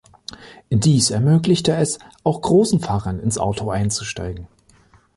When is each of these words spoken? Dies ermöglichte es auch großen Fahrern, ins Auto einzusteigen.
Dies 0.71 1.11
ermöglichte 1.11 1.75
es 1.75 1.99
auch 2.23 2.41
großen 2.41 2.79
Fahrern, 2.79 3.19
ins 3.19 3.37
Auto 3.37 3.69
einzusteigen. 3.69 4.47